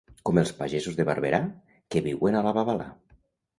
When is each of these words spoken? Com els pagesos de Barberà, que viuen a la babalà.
Com 0.27 0.37
els 0.41 0.53
pagesos 0.61 0.97
de 1.01 1.05
Barberà, 1.09 1.41
que 1.95 2.03
viuen 2.09 2.41
a 2.41 2.45
la 2.51 2.57
babalà. 2.59 2.91